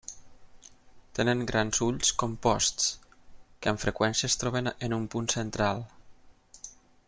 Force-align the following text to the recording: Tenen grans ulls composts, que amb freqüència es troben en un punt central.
Tenen 1.17 1.43
grans 1.51 1.81
ulls 1.87 2.13
composts, 2.23 2.89
que 3.61 3.73
amb 3.73 3.83
freqüència 3.85 4.31
es 4.33 4.39
troben 4.45 4.73
en 4.89 4.99
un 4.99 5.07
punt 5.17 5.31
central. 5.39 5.89